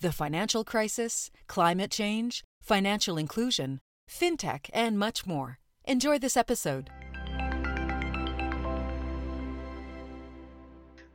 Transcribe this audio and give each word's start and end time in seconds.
the 0.00 0.12
financial 0.12 0.64
crisis, 0.64 1.30
climate 1.46 1.90
change, 1.90 2.42
financial 2.62 3.18
inclusion, 3.18 3.80
fintech, 4.08 4.70
and 4.72 4.98
much 4.98 5.26
more. 5.26 5.58
Enjoy 5.84 6.18
this 6.18 6.36
episode. 6.36 6.88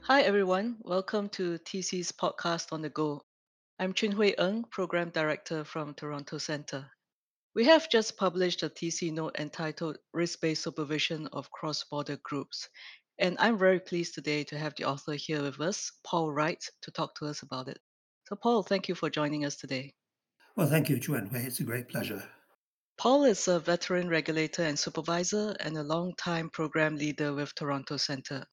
Hi, 0.02 0.22
everyone. 0.22 0.78
Welcome 0.84 1.30
to 1.30 1.58
TC's 1.58 2.12
podcast 2.12 2.72
on 2.72 2.84
the 2.84 2.90
go. 2.90 3.24
I'm 3.80 3.94
Chin 3.94 4.12
Hui 4.12 4.36
Eng, 4.38 4.66
Program 4.70 5.10
Director 5.10 5.64
from 5.64 5.96
Toronto 5.96 6.38
Centre. 6.38 6.86
We 7.56 7.66
have 7.66 7.90
just 7.90 8.18
published 8.18 8.62
a 8.62 8.70
TC 8.70 9.12
note 9.12 9.38
entitled 9.40 9.98
Risk 10.14 10.42
Based 10.42 10.62
Supervision 10.62 11.28
of 11.34 11.50
Cross 11.50 11.86
Border 11.90 12.18
Groups. 12.22 12.70
And 13.18 13.36
I'm 13.40 13.58
very 13.58 13.80
pleased 13.80 14.14
today 14.14 14.44
to 14.44 14.60
have 14.60 14.76
the 14.76 14.84
author 14.84 15.14
here 15.14 15.42
with 15.42 15.60
us, 15.60 15.92
Paul 16.06 16.32
Wright, 16.32 16.64
to 16.84 16.92
talk 16.92 17.16
to 17.16 17.26
us 17.26 17.42
about 17.42 17.68
it. 17.68 17.80
So, 18.28 18.36
Paul, 18.36 18.64
thank 18.64 18.90
you 18.90 18.96
for 18.96 19.10
joining 19.10 19.46
us 19.46 19.56
today. 19.56 19.94
Well, 20.56 20.68
thank 20.68 20.90
you, 20.90 21.00
Chuan 21.00 21.28
Hui. 21.28 21.42
It's 21.42 21.60
a 21.60 21.64
great 21.64 21.88
pleasure. 21.88 22.24
Paul 22.98 23.26
is 23.26 23.48
a 23.48 23.60
veteran 23.60 24.08
regulator 24.08 24.64
and 24.64 24.80
supervisor 24.80 25.56
and 25.60 25.78
a 25.78 25.84
long-time 25.84 26.50
program 26.50 26.96
leader 26.96 27.34
with 27.34 27.54
Toronto 27.54 27.98
Centre. 27.98 28.46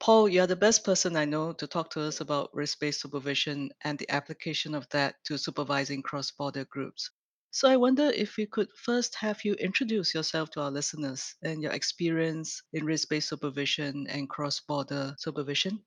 Paul, 0.00 0.28
you're 0.28 0.46
the 0.46 0.56
best 0.56 0.84
person 0.84 1.16
I 1.16 1.24
know 1.24 1.52
to 1.52 1.66
talk 1.66 1.90
to 1.90 2.02
us 2.02 2.20
about 2.20 2.54
risk 2.54 2.78
based 2.80 3.00
supervision 3.00 3.70
and 3.82 3.98
the 3.98 4.08
application 4.08 4.74
of 4.74 4.88
that 4.90 5.16
to 5.24 5.36
supervising 5.36 6.02
cross 6.02 6.30
border 6.30 6.64
groups. 6.64 7.10
So 7.50 7.68
I 7.68 7.76
wonder 7.76 8.04
if 8.10 8.36
we 8.36 8.46
could 8.46 8.68
first 8.76 9.16
have 9.16 9.44
you 9.44 9.54
introduce 9.54 10.14
yourself 10.14 10.50
to 10.52 10.62
our 10.62 10.70
listeners 10.70 11.34
and 11.42 11.60
your 11.60 11.72
experience 11.72 12.62
in 12.72 12.86
risk 12.86 13.08
based 13.08 13.28
supervision 13.28 14.06
and 14.08 14.28
cross 14.30 14.60
border 14.60 15.16
supervision. 15.18 15.84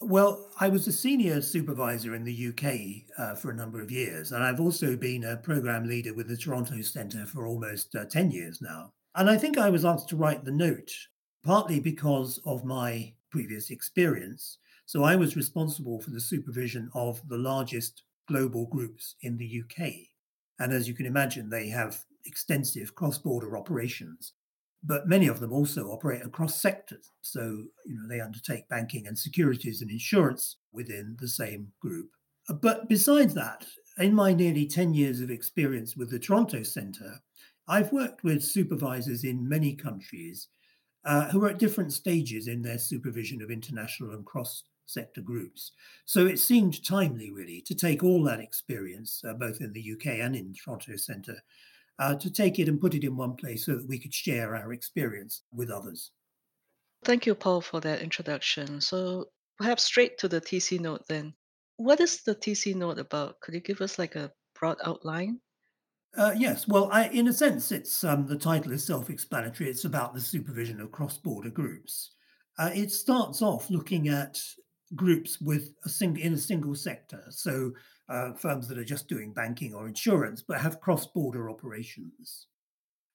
Well, 0.00 0.50
I 0.60 0.68
was 0.68 0.86
a 0.86 0.92
senior 0.92 1.40
supervisor 1.40 2.14
in 2.14 2.24
the 2.24 2.48
UK 2.48 3.08
uh, 3.16 3.34
for 3.36 3.50
a 3.50 3.54
number 3.54 3.80
of 3.80 3.90
years, 3.90 4.32
and 4.32 4.42
I've 4.42 4.60
also 4.60 4.96
been 4.96 5.24
a 5.24 5.36
program 5.36 5.88
leader 5.88 6.12
with 6.12 6.28
the 6.28 6.36
Toronto 6.36 6.80
Centre 6.82 7.24
for 7.26 7.46
almost 7.46 7.94
uh, 7.94 8.04
10 8.04 8.30
years 8.30 8.60
now. 8.60 8.92
And 9.14 9.30
I 9.30 9.38
think 9.38 9.56
I 9.56 9.70
was 9.70 9.84
asked 9.84 10.08
to 10.08 10.16
write 10.16 10.44
the 10.44 10.50
note 10.50 10.92
partly 11.44 11.78
because 11.78 12.40
of 12.46 12.64
my 12.64 13.12
previous 13.30 13.70
experience. 13.70 14.58
So 14.86 15.04
I 15.04 15.14
was 15.14 15.36
responsible 15.36 16.00
for 16.00 16.10
the 16.10 16.20
supervision 16.20 16.90
of 16.94 17.20
the 17.28 17.38
largest 17.38 18.02
global 18.26 18.66
groups 18.66 19.14
in 19.20 19.36
the 19.36 19.62
UK. 19.62 19.90
And 20.58 20.72
as 20.72 20.88
you 20.88 20.94
can 20.94 21.06
imagine, 21.06 21.50
they 21.50 21.68
have 21.68 22.04
extensive 22.24 22.94
cross 22.94 23.18
border 23.18 23.56
operations, 23.56 24.32
but 24.86 25.08
many 25.08 25.26
of 25.26 25.40
them 25.40 25.52
also 25.52 25.86
operate 25.86 26.24
across 26.24 26.60
sectors. 26.60 27.10
So, 27.22 27.64
you 27.86 27.94
know, 27.94 28.06
they 28.08 28.20
undertake 28.20 28.68
banking 28.68 29.06
and 29.06 29.18
securities 29.18 29.80
and 29.80 29.90
insurance 29.90 30.56
within 30.72 31.16
the 31.20 31.28
same 31.28 31.72
group. 31.80 32.10
But 32.60 32.88
besides 32.88 33.32
that, 33.34 33.66
in 33.98 34.14
my 34.14 34.34
nearly 34.34 34.66
10 34.66 34.92
years 34.92 35.20
of 35.20 35.30
experience 35.30 35.96
with 35.96 36.10
the 36.10 36.18
Toronto 36.18 36.62
Centre, 36.62 37.20
I've 37.66 37.92
worked 37.92 38.22
with 38.24 38.42
supervisors 38.42 39.24
in 39.24 39.48
many 39.48 39.74
countries 39.74 40.48
uh, 41.04 41.30
who 41.30 41.42
are 41.44 41.50
at 41.50 41.58
different 41.58 41.92
stages 41.92 42.46
in 42.46 42.60
their 42.60 42.78
supervision 42.78 43.40
of 43.40 43.50
international 43.50 44.10
and 44.10 44.26
cross 44.26 44.64
sector 44.86 45.22
groups. 45.22 45.72
So 46.04 46.26
it 46.26 46.38
seemed 46.38 46.84
timely, 46.84 47.30
really, 47.30 47.62
to 47.62 47.74
take 47.74 48.04
all 48.04 48.22
that 48.24 48.40
experience, 48.40 49.22
uh, 49.26 49.32
both 49.32 49.62
in 49.62 49.72
the 49.72 49.92
UK 49.92 50.18
and 50.20 50.36
in 50.36 50.52
Toronto 50.52 50.96
Centre, 50.96 51.38
uh, 51.98 52.14
to 52.16 52.30
take 52.30 52.58
it 52.58 52.68
and 52.68 52.80
put 52.80 52.94
it 52.94 53.04
in 53.04 53.16
one 53.16 53.36
place 53.36 53.66
so 53.66 53.76
that 53.76 53.88
we 53.88 53.98
could 53.98 54.14
share 54.14 54.56
our 54.56 54.72
experience 54.72 55.42
with 55.52 55.70
others. 55.70 56.10
Thank 57.04 57.26
you, 57.26 57.34
Paul, 57.34 57.60
for 57.60 57.80
that 57.80 58.00
introduction. 58.00 58.80
So 58.80 59.26
perhaps 59.58 59.84
straight 59.84 60.18
to 60.18 60.28
the 60.28 60.40
TC 60.40 60.80
note 60.80 61.02
then. 61.08 61.34
What 61.76 62.00
is 62.00 62.22
the 62.22 62.34
TC 62.34 62.74
note 62.74 62.98
about? 62.98 63.40
Could 63.40 63.54
you 63.54 63.60
give 63.60 63.80
us 63.80 63.98
like 63.98 64.16
a 64.16 64.32
broad 64.58 64.78
outline? 64.84 65.40
Uh, 66.16 66.32
yes, 66.36 66.68
well, 66.68 66.88
I, 66.92 67.08
in 67.08 67.26
a 67.26 67.32
sense, 67.32 67.72
it's 67.72 68.04
um, 68.04 68.26
the 68.26 68.38
title 68.38 68.72
is 68.72 68.84
self-explanatory. 68.84 69.68
It's 69.68 69.84
about 69.84 70.14
the 70.14 70.20
supervision 70.20 70.80
of 70.80 70.92
cross-border 70.92 71.50
groups. 71.50 72.12
Uh, 72.56 72.70
it 72.72 72.92
starts 72.92 73.42
off 73.42 73.68
looking 73.68 74.08
at 74.08 74.40
groups 74.94 75.40
with 75.40 75.74
a 75.84 75.88
sing- 75.88 76.18
in 76.18 76.34
a 76.34 76.38
single 76.38 76.76
sector, 76.76 77.24
so 77.30 77.72
uh, 78.08 78.32
firms 78.34 78.68
that 78.68 78.78
are 78.78 78.84
just 78.84 79.08
doing 79.08 79.32
banking 79.32 79.74
or 79.74 79.88
insurance 79.88 80.42
but 80.46 80.60
have 80.60 80.80
cross-border 80.80 81.48
operations, 81.48 82.46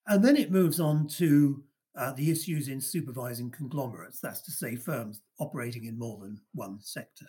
and 0.06 0.24
then 0.24 0.36
it 0.36 0.50
moves 0.50 0.80
on 0.80 1.06
to 1.06 1.62
uh, 1.96 2.12
the 2.12 2.30
issues 2.30 2.68
in 2.68 2.80
supervising 2.80 3.50
conglomerates. 3.50 4.20
That's 4.20 4.42
to 4.42 4.50
say, 4.50 4.76
firms 4.76 5.22
operating 5.38 5.84
in 5.84 5.98
more 5.98 6.18
than 6.18 6.40
one 6.54 6.78
sector. 6.80 7.26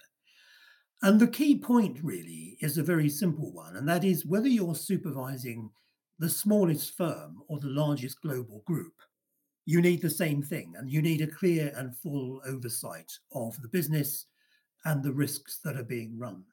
And 1.04 1.20
the 1.20 1.28
key 1.28 1.58
point 1.58 1.98
really 2.04 2.58
is 2.62 2.78
a 2.78 2.84
very 2.84 3.10
simple 3.10 3.52
one, 3.52 3.76
and 3.76 3.88
that 3.88 4.04
is 4.04 4.26
whether 4.26 4.48
you're 4.48 4.76
supervising 4.76 5.72
the 6.20 6.30
smallest 6.30 6.96
firm 6.96 7.42
or 7.48 7.60
the 7.60 7.68
largest 7.68 8.22
global 8.22 8.62
group, 8.68 8.94
you 9.66 9.82
need 9.82 10.02
the 10.02 10.10
same 10.10 10.44
thing, 10.44 10.74
and 10.78 10.92
you 10.92 11.02
need 11.02 11.22
a 11.22 11.28
clear 11.28 11.74
and 11.76 11.98
full 11.98 12.40
oversight 12.46 13.12
of 13.34 13.60
the 13.62 13.68
business 13.68 14.28
and 14.86 15.04
the 15.04 15.14
risks 15.14 15.60
that 15.64 15.76
are 15.76 15.84
being 15.84 16.18
run. 16.20 16.44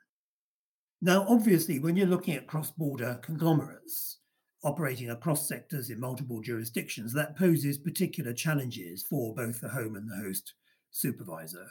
Now, 1.01 1.25
obviously, 1.29 1.79
when 1.79 1.97
you're 1.97 2.07
looking 2.07 2.35
at 2.35 2.47
cross 2.47 2.71
border 2.71 3.21
conglomerates 3.23 4.19
operating 4.65 5.11
across 5.11 5.47
sectors 5.47 5.91
in 5.91 6.01
multiple 6.01 6.41
jurisdictions, 6.41 7.13
that 7.13 7.37
poses 7.37 7.79
particular 7.79 8.33
challenges 8.33 9.05
for 9.05 9.35
both 9.35 9.61
the 9.61 9.69
home 9.69 9.95
and 9.95 10.11
the 10.11 10.17
host 10.17 10.55
supervisor. 10.91 11.69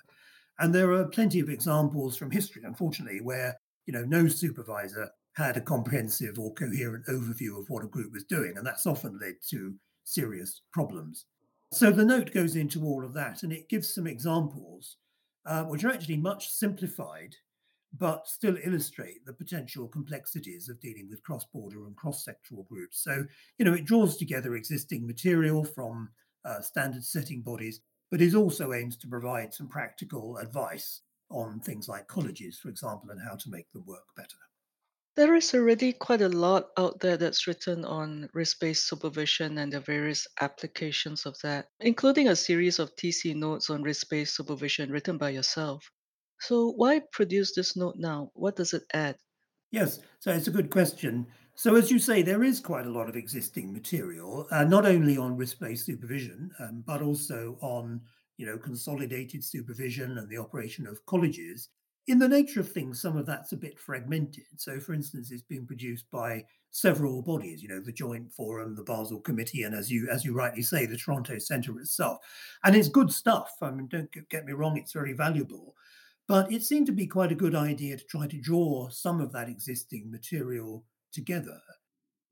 And 0.60 0.74
there 0.74 0.92
are 0.94 1.06
plenty 1.06 1.40
of 1.40 1.50
examples 1.50 2.16
from 2.16 2.32
history, 2.32 2.64
unfortunately, 2.66 3.20
where 3.22 3.60
you 3.86 3.94
know 3.94 4.06
no 4.06 4.28
supervisor 4.28 5.10
had 5.34 5.58
a 5.58 5.62
comprehensive 5.62 6.40
or 6.40 6.54
coherent 6.54 7.06
overview 7.08 7.60
of 7.60 7.70
what 7.70 7.84
a 7.84 7.88
group 7.88 8.12
was 8.14 8.24
doing, 8.24 8.54
and 8.56 8.66
that's 8.66 8.88
often 8.88 9.20
led 9.22 9.36
to 9.50 9.76
serious 10.04 10.62
problems. 10.72 11.26
So 11.74 11.92
the 11.92 12.06
note 12.06 12.34
goes 12.34 12.56
into 12.56 12.84
all 12.84 13.06
of 13.06 13.14
that, 13.14 13.44
and 13.44 13.52
it 13.52 13.70
gives 13.70 13.94
some 13.94 14.08
examples 14.08 14.98
uh, 15.46 15.64
which 15.66 15.84
are 15.84 15.92
actually 15.92 16.18
much 16.18 16.50
simplified, 16.50 17.36
but 18.00 18.28
still 18.28 18.58
illustrate 18.64 19.26
the 19.26 19.34
potential 19.34 19.88
complexities 19.88 20.70
of 20.70 20.80
dealing 20.80 21.08
with 21.10 21.24
cross-border 21.24 21.86
and 21.86 21.96
cross-sectoral 21.96 22.68
groups. 22.68 23.04
So 23.04 23.26
you 23.58 23.66
know 23.66 23.74
it 23.74 23.86
draws 23.86 24.18
together 24.18 24.56
existing 24.56 25.06
material 25.06 25.64
from 25.64 26.10
uh, 26.46 26.62
standard 26.62 27.04
setting 27.04 27.42
bodies 27.42 27.82
but 28.10 28.22
it 28.22 28.36
also 28.36 28.74
aims 28.74 28.98
to 28.98 29.08
provide 29.08 29.54
some 29.54 29.68
practical 29.68 30.38
advice 30.38 31.02
on 31.30 31.60
things 31.60 31.90
like 31.90 32.08
colleges, 32.08 32.58
for 32.58 32.70
example, 32.70 33.10
and 33.10 33.20
how 33.22 33.36
to 33.36 33.50
make 33.50 33.70
them 33.72 33.84
work 33.86 34.06
better. 34.16 34.38
There 35.16 35.36
is 35.36 35.54
already 35.54 35.94
quite 35.94 36.22
a 36.22 36.30
lot 36.30 36.68
out 36.78 37.00
there 37.00 37.18
that's 37.18 37.48
written 37.48 37.84
on 37.84 38.30
risk 38.34 38.60
based 38.60 38.88
supervision 38.88 39.58
and 39.58 39.74
the 39.74 39.80
various 39.80 40.28
applications 40.40 41.26
of 41.26 41.36
that, 41.42 41.68
including 41.80 42.28
a 42.28 42.36
series 42.36 42.80
of 42.80 42.96
TC 42.96 43.36
notes 43.36 43.70
on 43.70 43.82
risk 43.82 44.10
based 44.10 44.36
supervision 44.36 44.92
written 44.92 45.18
by 45.18 45.32
yourself. 45.32 45.90
So, 46.40 46.72
why 46.72 47.02
produce 47.12 47.54
this 47.54 47.76
note 47.76 47.98
now? 47.98 48.32
What 48.34 48.56
does 48.56 48.74
it 48.74 48.86
add? 48.92 49.18
Yes, 49.72 50.00
so 50.20 50.32
it's 50.32 50.48
a 50.48 50.52
good 50.52 50.70
question. 50.72 51.28
So, 51.56 51.76
as 51.76 51.92
you 51.92 52.00
say, 52.00 52.22
there 52.22 52.44
is 52.44 52.60
quite 52.60 52.86
a 52.86 52.92
lot 52.92 53.10
of 53.10 53.16
existing 53.16 53.74
material, 53.74 54.48
uh, 54.52 54.64
not 54.64 54.86
only 54.86 55.18
on 55.18 55.36
risk-based 55.38 55.86
supervision, 55.86 56.52
um, 56.60 56.84
but 56.86 57.02
also 57.02 57.58
on 57.62 58.02
you 58.38 58.46
know 58.46 58.58
consolidated 58.58 59.44
supervision 59.44 60.18
and 60.18 60.30
the 60.30 60.38
operation 60.38 60.86
of 60.88 61.06
colleges. 61.06 61.70
In 62.06 62.20
the 62.20 62.30
nature 62.30 62.62
of 62.62 62.72
things, 62.72 63.02
some 63.02 63.18
of 63.18 63.26
that's 63.26 63.52
a 63.52 63.58
bit 63.58 63.78
fragmented. 63.80 64.46
So, 64.58 64.80
for 64.80 64.94
instance, 64.94 65.32
it's 65.32 65.42
been 65.44 65.66
produced 65.68 66.10
by 66.12 66.46
several 66.70 67.22
bodies, 67.22 67.62
you 67.62 67.68
know, 67.68 67.82
the 67.82 67.92
Joint 67.92 68.32
Forum, 68.32 68.76
the 68.76 68.84
Basel 68.84 69.20
Committee, 69.20 69.64
and 69.64 69.76
as 69.76 69.92
you 69.92 70.08
as 70.10 70.24
you 70.24 70.34
rightly 70.34 70.62
say, 70.62 70.86
the 70.86 70.96
Toronto 70.98 71.40
Centre 71.40 71.78
itself. 71.80 72.20
And 72.64 72.76
it's 72.76 72.88
good 72.88 73.12
stuff. 73.12 73.52
I 73.62 73.72
mean, 73.72 73.88
don't 73.88 74.12
get 74.30 74.46
me 74.46 74.54
wrong; 74.54 74.78
it's 74.78 74.94
very 74.94 75.14
valuable. 75.14 75.76
But 76.28 76.52
it 76.52 76.64
seemed 76.64 76.88
to 76.88 76.92
be 76.92 77.08
quite 77.08 77.32
a 77.32 77.36
good 77.36 77.56
idea 77.56 77.98
to 77.98 78.04
try 78.06 78.28
to 78.28 78.42
draw 78.42 78.90
some 78.90 79.22
of 79.22 79.32
that 79.32 79.48
existing 79.48 80.12
material 80.12 80.86
together, 81.14 81.60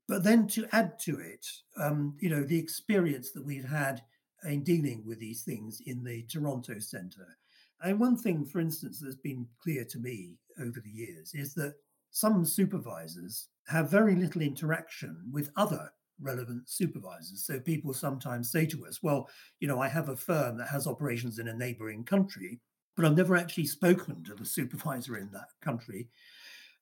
but 0.06 0.22
then 0.22 0.46
to 0.48 0.66
add 0.72 0.98
to 1.00 1.18
it, 1.18 1.46
um, 1.80 2.16
you 2.20 2.28
know, 2.28 2.42
the 2.44 2.58
experience 2.58 3.32
that 3.32 3.44
we've 3.44 3.68
had 3.68 4.02
in 4.44 4.62
dealing 4.62 5.02
with 5.06 5.18
these 5.18 5.42
things 5.42 5.80
in 5.86 6.04
the 6.04 6.22
Toronto 6.24 6.78
Centre. 6.78 7.38
And 7.82 7.98
one 7.98 8.16
thing, 8.16 8.44
for 8.44 8.60
instance, 8.60 9.00
that's 9.00 9.16
been 9.16 9.46
clear 9.62 9.84
to 9.84 9.98
me 9.98 10.36
over 10.60 10.80
the 10.80 10.90
years 10.90 11.32
is 11.34 11.54
that 11.54 11.74
some 12.10 12.44
supervisors 12.44 13.48
have 13.66 13.90
very 13.90 14.14
little 14.14 14.42
interaction 14.42 15.16
with 15.32 15.50
other 15.56 15.90
relevant 16.20 16.68
supervisors. 16.68 17.44
So 17.44 17.60
people 17.60 17.92
sometimes 17.92 18.50
say 18.50 18.66
to 18.66 18.86
us, 18.86 19.02
well, 19.02 19.28
you 19.60 19.68
know, 19.68 19.80
I 19.80 19.88
have 19.88 20.08
a 20.08 20.16
firm 20.16 20.56
that 20.58 20.68
has 20.68 20.86
operations 20.86 21.38
in 21.38 21.48
a 21.48 21.54
neighboring 21.54 22.04
country, 22.04 22.60
but 22.96 23.04
I've 23.04 23.16
never 23.16 23.36
actually 23.36 23.66
spoken 23.66 24.24
to 24.24 24.34
the 24.34 24.46
supervisor 24.46 25.16
in 25.16 25.30
that 25.32 25.50
country. 25.60 26.08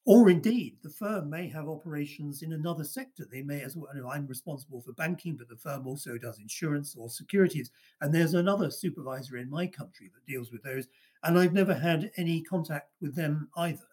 Or 0.06 0.28
indeed, 0.28 0.76
the 0.82 0.90
firm 0.90 1.30
may 1.30 1.48
have 1.48 1.66
operations 1.66 2.42
in 2.42 2.52
another 2.52 2.84
sector. 2.84 3.26
They 3.30 3.40
may 3.40 3.62
as 3.62 3.74
well, 3.74 3.88
you 3.94 4.02
know, 4.02 4.10
I'm 4.10 4.26
responsible 4.26 4.82
for 4.82 4.92
banking, 4.92 5.34
but 5.36 5.48
the 5.48 5.56
firm 5.56 5.86
also 5.86 6.18
does 6.18 6.38
insurance 6.38 6.94
or 6.94 7.08
securities. 7.08 7.70
And 8.02 8.14
there's 8.14 8.34
another 8.34 8.70
supervisor 8.70 9.38
in 9.38 9.48
my 9.48 9.66
country 9.66 10.10
that 10.14 10.30
deals 10.30 10.52
with 10.52 10.62
those. 10.62 10.88
And 11.22 11.38
I've 11.38 11.54
never 11.54 11.74
had 11.74 12.10
any 12.18 12.42
contact 12.42 12.90
with 13.00 13.14
them 13.14 13.48
either. 13.56 13.88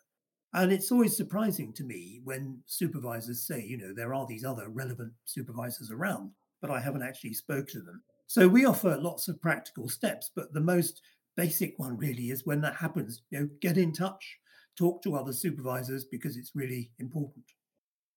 And 0.54 0.74
it's 0.74 0.92
always 0.92 1.16
surprising 1.16 1.72
to 1.74 1.84
me 1.86 2.20
when 2.26 2.62
supervisors 2.66 3.42
say, 3.42 3.64
you 3.64 3.78
know, 3.78 3.94
there 3.94 4.14
are 4.14 4.28
these 4.28 4.44
other 4.44 4.68
relevant 4.68 5.14
supervisors 5.24 5.92
around, 5.92 6.32
but 6.60 6.70
I 6.70 6.82
haven't 6.82 7.04
actually 7.04 7.34
spoken 7.34 7.68
to 7.68 7.82
them. 7.82 8.04
So 8.28 8.50
we 8.50 8.66
offer 8.66 8.98
lots 8.98 9.30
of 9.30 9.42
practical 9.42 9.88
steps, 9.88 10.30
but 10.36 10.54
the 10.54 10.60
most 10.60 11.02
basic 11.36 11.78
one 11.78 11.98
really 11.98 12.30
is 12.30 12.46
when 12.46 12.62
that 12.62 12.76
happens, 12.76 13.24
you 13.30 13.40
know, 13.40 13.50
get 13.62 13.78
in 13.78 13.94
touch, 13.94 14.40
talk 14.78 15.02
to 15.04 15.16
other 15.16 15.34
supervisors 15.34 16.06
because 16.06 16.38
it's 16.38 16.56
really 16.56 16.92
important. 17.00 17.46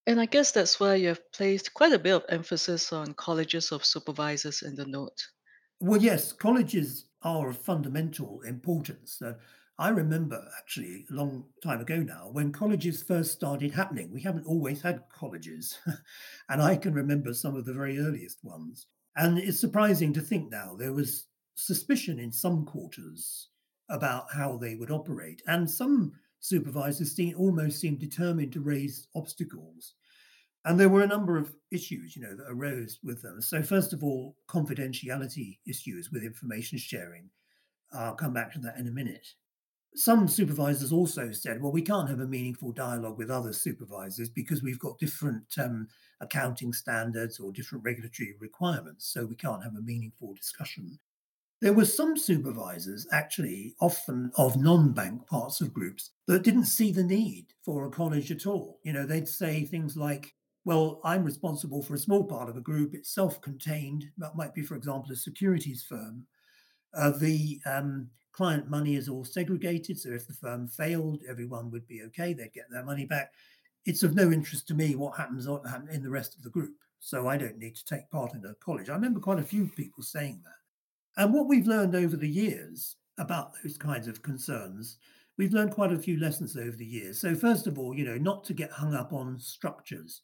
And 0.07 0.19
I 0.19 0.25
guess 0.27 0.51
that's 0.51 0.81
why 0.81 0.95
you 0.95 1.09
have 1.09 1.31
placed 1.33 1.75
quite 1.75 1.93
a 1.93 1.99
bit 1.99 2.15
of 2.15 2.25
emphasis 2.31 2.91
on 2.93 3.13
colleges 3.15 3.71
of 3.71 3.85
supervisors 3.85 4.63
in 4.63 4.77
the 4.77 4.87
note. 4.87 5.27
Well, 5.81 6.01
yes, 6.01 6.33
colleges 6.33 7.07
are 7.23 7.49
of 7.51 7.59
fundamental 7.59 8.41
importance. 8.43 9.21
Uh, 9.21 9.35
I 9.79 9.89
remember 9.89 10.49
actually 10.59 11.07
a 11.11 11.15
long 11.15 11.47
time 11.63 11.81
ago 11.81 11.97
now 11.97 12.29
when 12.31 12.53
colleges 12.53 13.03
first 13.03 13.33
started 13.33 13.73
happening. 13.73 14.13
We 14.13 14.23
haven't 14.23 14.47
always 14.47 14.83
had 14.83 15.09
colleges, 15.11 15.79
and 16.49 16.63
I 16.63 16.77
can 16.77 16.95
remember 16.95 17.35
some 17.35 17.57
of 17.57 17.65
the 17.65 17.75
very 17.75 17.99
earliest 17.99 18.45
ones. 18.45 18.87
And 19.17 19.39
it's 19.39 19.61
surprising 19.61 20.13
to 20.15 20.21
think 20.21 20.51
now 20.51 20.77
there 20.77 20.93
was 20.93 21.27
suspicion 21.55 22.19
in 22.19 22.33
some 22.33 22.65
quarters 22.65 23.49
about 23.89 24.27
how 24.33 24.57
they 24.57 24.75
would 24.75 24.91
operate, 24.91 25.43
and 25.47 25.71
some 25.71 26.13
supervisors 26.41 27.15
seem, 27.15 27.35
almost 27.37 27.81
seemed 27.81 27.99
determined 27.99 28.53
to 28.53 28.61
raise 28.61 29.09
obstacles. 29.15 29.95
And 30.67 30.81
there 30.81 30.89
were 30.89 31.03
a 31.03 31.07
number 31.07 31.37
of 31.37 31.55
issues, 31.71 32.17
you 32.17 32.23
know, 32.23 32.35
that 32.35 32.49
arose 32.49 32.99
with 33.03 33.21
them. 33.23 33.41
So 33.43 33.63
first 33.63 33.93
of 33.93 34.03
all, 34.03 34.37
confidentiality 34.49 35.59
issues 35.67 36.11
with 36.11 36.23
information 36.23 36.79
sharing. 36.79 37.29
I'll 37.93 38.15
come 38.15 38.33
back 38.33 38.53
to 38.55 38.59
that 38.61 38.79
in 38.79 38.89
a 38.89 38.91
minute. 38.91 39.27
Some 39.95 40.27
supervisors 40.27 40.91
also 40.91 41.31
said, 41.31 41.63
well, 41.63 41.71
we 41.71 41.83
can't 41.83 42.09
have 42.09 42.21
a 42.21 42.27
meaningful 42.27 42.73
dialogue 42.73 43.17
with 43.17 43.31
other 43.31 43.53
supervisors 43.53 44.29
because 44.29 44.63
we've 44.63 44.79
got 44.79 44.99
different 44.99 45.45
um, 45.63 45.87
accounting 46.21 46.73
standards 46.73 47.39
or 47.39 47.53
different 47.53 47.85
regulatory 47.85 48.35
requirements, 48.41 49.07
so 49.07 49.25
we 49.25 49.37
can't 49.37 49.63
have 49.63 49.77
a 49.77 49.83
meaningful 49.83 50.35
discussion. 50.35 50.99
There 51.65 51.73
were 51.73 51.87
some 51.87 52.19
supervisors, 52.19 53.07
actually, 53.11 53.75
often 53.81 54.31
of 54.37 54.61
non 54.61 54.93
bank 54.93 55.27
parts 55.27 55.63
of 55.63 55.73
groups, 55.73 56.11
that 56.27 56.43
didn't 56.43 56.67
see 56.67 56.93
the 56.93 57.03
need 57.03 57.55
for 57.63 57.87
a 57.87 57.91
college 57.91 58.31
at 58.31 58.47
all. 58.47 58.81
You 58.83 58.93
know, 58.93 59.07
they'd 59.07 59.27
say 59.27 59.65
things 59.65 59.97
like, 59.97 60.35
well, 60.67 61.01
I'm 61.05 61.25
responsible 61.25 61.83
for 61.83 61.95
a 61.95 61.99
small 61.99 62.23
part 62.23 62.51
of 62.51 62.59
a 62.59 62.61
group, 62.61 62.93
it's 62.93 63.15
self 63.15 63.41
contained. 63.41 64.05
That 64.19 64.37
might 64.37 64.53
be, 64.53 64.61
for 64.61 64.77
example, 64.77 65.11
a 65.11 65.17
securities 65.17 65.83
firm. 65.83 66.27
Uh, 66.93 67.13
the 67.13 67.59
um, 67.65 68.11
client 68.33 68.69
money 68.69 68.97
is 68.97 69.09
all 69.09 69.25
segregated. 69.25 69.99
So 69.99 70.11
if 70.11 70.27
the 70.27 70.35
firm 70.35 70.69
failed, 70.69 71.23
everyone 71.27 71.71
would 71.71 71.87
be 71.87 72.03
okay, 72.09 72.35
they'd 72.35 72.53
get 72.53 72.71
their 72.71 72.85
money 72.85 73.07
back. 73.07 73.33
It's 73.87 74.03
of 74.03 74.15
no 74.15 74.31
interest 74.31 74.69
to 74.69 74.75
me 74.75 74.97
what 74.97 75.17
happens 75.17 75.47
in 75.47 76.03
the 76.03 76.11
rest 76.11 76.37
of 76.37 76.43
the 76.43 76.51
group. 76.51 76.75
So 77.01 77.27
I 77.27 77.39
don't 77.39 77.57
need 77.57 77.77
to 77.77 77.85
take 77.87 78.11
part 78.11 78.35
in 78.35 78.45
a 78.45 78.53
college. 78.57 78.91
I 78.91 78.95
remember 78.95 79.19
quite 79.19 79.39
a 79.39 79.43
few 79.43 79.69
people 79.69 80.03
saying 80.03 80.43
that. 80.45 80.64
And 81.17 81.33
what 81.33 81.49
we've 81.49 81.67
learned 81.67 81.95
over 81.95 82.17
the 82.17 82.29
years 82.29 82.97
about 83.19 83.53
those 83.63 83.77
kinds 83.77 84.09
of 84.09 84.23
concerns, 84.23 84.99
we've 85.39 85.53
learned 85.53 85.73
quite 85.73 85.93
a 85.93 85.99
few 85.99 86.19
lessons 86.19 86.57
over 86.57 86.77
the 86.77 86.85
years. 86.85 87.21
So, 87.21 87.35
first 87.35 87.67
of 87.67 87.79
all, 87.79 87.97
you 87.97 88.05
know, 88.05 88.17
not 88.17 88.45
to 88.45 88.55
get 88.55 88.71
hung 88.73 88.95
up 88.95 89.13
on 89.13 89.39
structures. 89.39 90.23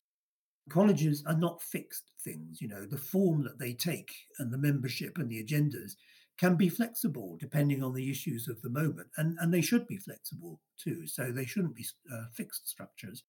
Colleges 0.69 1.25
are 1.27 1.37
not 1.37 1.63
fixed 1.63 2.11
things, 2.23 2.61
you 2.61 2.69
know, 2.69 2.87
the 2.87 2.99
form 2.99 3.43
that 3.43 3.59
they 3.59 3.73
take 3.73 4.13
and 4.39 4.53
the 4.53 4.59
membership 4.59 5.19
and 5.19 5.29
the 5.29 5.43
agendas 5.43 5.93
can 6.39 6.55
be 6.55 6.69
flexible 6.69 7.37
depending 7.41 7.83
on 7.83 7.93
the 7.93 8.11
issues 8.11 8.49
of 8.49 8.61
the 8.63 8.71
moment. 8.71 9.09
And, 9.17 9.37
and 9.41 9.53
they 9.53 9.61
should 9.61 9.87
be 9.87 9.97
flexible 9.97 10.61
too. 10.79 11.07
So 11.07 11.33
they 11.33 11.45
shouldn't 11.45 11.75
be 11.75 11.87
uh, 12.13 12.25
fixed 12.33 12.69
structures. 12.69 13.25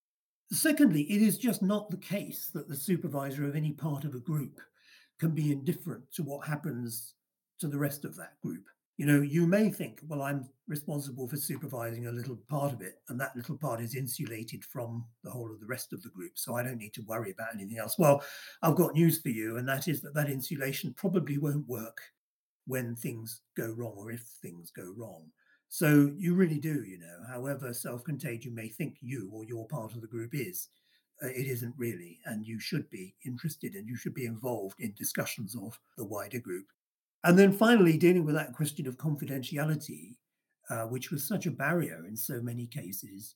Secondly, 0.51 1.03
it 1.03 1.21
is 1.21 1.37
just 1.37 1.61
not 1.61 1.89
the 1.89 1.97
case 1.97 2.49
that 2.53 2.67
the 2.67 2.75
supervisor 2.75 3.45
of 3.45 3.55
any 3.55 3.71
part 3.71 4.03
of 4.03 4.13
a 4.13 4.19
group 4.19 4.59
can 5.19 5.31
be 5.31 5.51
indifferent 5.51 6.03
to 6.13 6.23
what 6.23 6.47
happens 6.47 7.15
to 7.61 7.67
the 7.67 7.77
rest 7.77 8.05
of 8.05 8.15
that 8.17 8.39
group. 8.41 8.65
You 8.97 9.05
know, 9.07 9.21
you 9.21 9.47
may 9.47 9.71
think, 9.71 10.01
well, 10.07 10.21
I'm 10.21 10.47
responsible 10.67 11.27
for 11.27 11.37
supervising 11.37 12.05
a 12.05 12.11
little 12.11 12.37
part 12.47 12.73
of 12.73 12.81
it, 12.81 12.99
and 13.09 13.19
that 13.19 13.35
little 13.35 13.57
part 13.57 13.81
is 13.81 13.95
insulated 13.95 14.63
from 14.63 15.05
the 15.23 15.31
whole 15.31 15.51
of 15.51 15.59
the 15.59 15.65
rest 15.65 15.93
of 15.93 16.03
the 16.03 16.09
group. 16.09 16.33
So 16.35 16.55
I 16.55 16.63
don't 16.63 16.77
need 16.77 16.93
to 16.95 17.05
worry 17.07 17.31
about 17.31 17.55
anything 17.55 17.79
else. 17.79 17.97
Well, 17.97 18.23
I've 18.61 18.75
got 18.75 18.93
news 18.93 19.19
for 19.19 19.29
you, 19.29 19.57
and 19.57 19.67
that 19.67 19.87
is 19.87 20.01
that 20.01 20.13
that 20.13 20.29
insulation 20.29 20.93
probably 20.95 21.37
won't 21.37 21.67
work 21.67 21.99
when 22.67 22.95
things 22.95 23.41
go 23.57 23.73
wrong 23.75 23.95
or 23.97 24.11
if 24.11 24.21
things 24.41 24.71
go 24.71 24.93
wrong. 24.95 25.23
So 25.69 26.11
you 26.17 26.35
really 26.35 26.59
do, 26.59 26.83
you 26.83 26.99
know, 26.99 27.17
however 27.29 27.73
self 27.73 28.03
contained 28.03 28.43
you 28.43 28.51
may 28.51 28.67
think 28.67 28.97
you 28.99 29.29
or 29.33 29.45
your 29.45 29.67
part 29.67 29.95
of 29.95 30.01
the 30.01 30.07
group 30.07 30.31
is, 30.33 30.67
uh, 31.23 31.27
it 31.27 31.47
isn't 31.47 31.73
really. 31.77 32.19
And 32.25 32.45
you 32.45 32.59
should 32.59 32.89
be 32.89 33.15
interested 33.25 33.75
and 33.75 33.87
you 33.87 33.95
should 33.95 34.13
be 34.13 34.25
involved 34.25 34.79
in 34.79 34.93
discussions 34.97 35.55
of 35.55 35.79
the 35.97 36.05
wider 36.05 36.39
group. 36.39 36.65
And 37.23 37.37
then 37.37 37.51
finally, 37.51 37.97
dealing 37.97 38.25
with 38.25 38.35
that 38.35 38.53
question 38.53 38.87
of 38.87 38.97
confidentiality, 38.97 40.15
uh, 40.69 40.83
which 40.83 41.11
was 41.11 41.27
such 41.27 41.45
a 41.45 41.51
barrier 41.51 42.05
in 42.07 42.15
so 42.15 42.41
many 42.41 42.65
cases. 42.65 43.35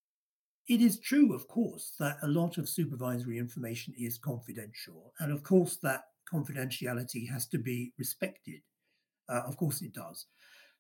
It 0.68 0.82
is 0.82 1.00
true, 1.00 1.34
of 1.36 1.48
course, 1.48 1.94
that 2.00 2.18
a 2.24 2.28
lot 2.28 2.58
of 2.58 2.68
supervisory 2.68 3.38
information 3.38 3.94
is 3.98 4.18
confidential. 4.18 5.14
And 5.20 5.32
of 5.32 5.44
course, 5.44 5.78
that 5.84 6.06
confidentiality 6.34 7.30
has 7.30 7.48
to 7.48 7.60
be 7.60 7.94
respected. 8.00 8.62
Uh, 9.30 9.42
of 9.46 9.58
course, 9.58 9.82
it 9.82 9.94
does. 9.94 10.26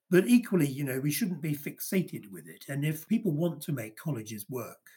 But 0.09 0.27
equally, 0.27 0.67
you 0.67 0.83
know, 0.83 0.99
we 0.99 1.11
shouldn't 1.11 1.41
be 1.41 1.55
fixated 1.55 2.31
with 2.31 2.47
it. 2.47 2.65
And 2.67 2.85
if 2.85 3.07
people 3.07 3.31
want 3.31 3.61
to 3.63 3.71
make 3.71 3.97
colleges 3.97 4.45
work, 4.49 4.89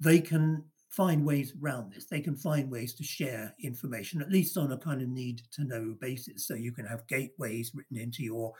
they 0.00 0.20
can 0.20 0.64
find 0.88 1.24
ways 1.24 1.52
around 1.62 1.92
this. 1.92 2.06
They 2.06 2.20
can 2.20 2.36
find 2.36 2.70
ways 2.70 2.94
to 2.94 3.04
share 3.04 3.54
information, 3.62 4.22
at 4.22 4.30
least 4.30 4.56
on 4.56 4.72
a 4.72 4.78
kind 4.78 5.02
of 5.02 5.08
need 5.08 5.42
to 5.52 5.64
know 5.64 5.94
basis. 6.00 6.46
So 6.46 6.54
you 6.54 6.72
can 6.72 6.86
have 6.86 7.06
gateways 7.08 7.72
written 7.74 7.98
into 7.98 8.22
your 8.22 8.52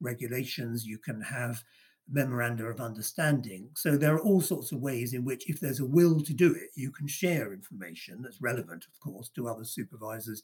regulations, 0.00 0.86
you 0.86 0.98
can 0.98 1.20
have 1.20 1.62
memoranda 2.10 2.64
of 2.64 2.80
understanding. 2.80 3.68
So 3.76 3.96
there 3.96 4.14
are 4.14 4.20
all 4.20 4.40
sorts 4.40 4.72
of 4.72 4.80
ways 4.80 5.12
in 5.12 5.24
which, 5.24 5.48
if 5.48 5.60
there's 5.60 5.80
a 5.80 5.86
will 5.86 6.20
to 6.22 6.32
do 6.32 6.52
it, 6.54 6.70
you 6.74 6.90
can 6.90 7.06
share 7.06 7.52
information 7.52 8.22
that's 8.22 8.40
relevant, 8.40 8.86
of 8.86 8.98
course, 9.00 9.30
to 9.34 9.48
other 9.48 9.64
supervisors. 9.64 10.42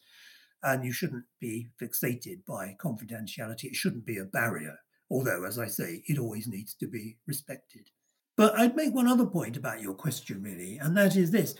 And 0.62 0.84
you 0.84 0.92
shouldn't 0.92 1.24
be 1.40 1.68
fixated 1.80 2.44
by 2.46 2.76
confidentiality. 2.82 3.64
It 3.64 3.76
shouldn't 3.76 4.06
be 4.06 4.18
a 4.18 4.24
barrier, 4.24 4.78
although, 5.10 5.44
as 5.44 5.58
I 5.58 5.66
say, 5.66 6.02
it 6.06 6.18
always 6.18 6.46
needs 6.46 6.74
to 6.76 6.86
be 6.86 7.18
respected. 7.26 7.88
But 8.36 8.58
I'd 8.58 8.76
make 8.76 8.94
one 8.94 9.06
other 9.06 9.26
point 9.26 9.56
about 9.56 9.80
your 9.80 9.94
question, 9.94 10.42
really, 10.42 10.78
and 10.78 10.96
that 10.96 11.16
is 11.16 11.30
this. 11.30 11.54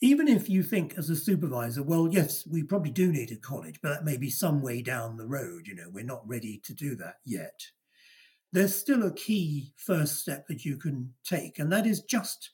Even 0.00 0.26
if 0.26 0.50
you 0.50 0.64
think 0.64 0.94
as 0.98 1.10
a 1.10 1.16
supervisor, 1.16 1.82
well, 1.82 2.08
yes, 2.10 2.44
we 2.44 2.64
probably 2.64 2.90
do 2.90 3.12
need 3.12 3.30
a 3.30 3.36
college, 3.36 3.78
but 3.80 3.90
that 3.90 4.04
may 4.04 4.16
be 4.16 4.30
some 4.30 4.60
way 4.60 4.82
down 4.82 5.16
the 5.16 5.26
road, 5.26 5.68
you 5.68 5.76
know, 5.76 5.88
we're 5.92 6.02
not 6.02 6.26
ready 6.26 6.60
to 6.64 6.74
do 6.74 6.96
that 6.96 7.16
yet. 7.24 7.60
There's 8.52 8.74
still 8.74 9.04
a 9.04 9.14
key 9.14 9.72
first 9.76 10.18
step 10.18 10.48
that 10.48 10.64
you 10.64 10.76
can 10.76 11.14
take, 11.24 11.60
and 11.60 11.70
that 11.72 11.86
is 11.86 12.02
just 12.02 12.50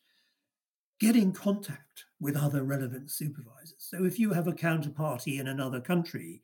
get 1.01 1.17
in 1.17 1.33
contact 1.33 2.05
with 2.21 2.37
other 2.37 2.65
relevant 2.65 3.11
supervisors. 3.11 3.77
So 3.79 4.05
if 4.05 4.19
you 4.19 4.33
have 4.33 4.49
a 4.49 4.53
counterparty 4.53 5.41
in 5.41 5.49
another 5.49 5.81
country 5.81 6.43